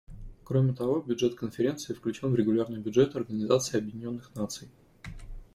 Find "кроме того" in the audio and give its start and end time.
0.43-1.01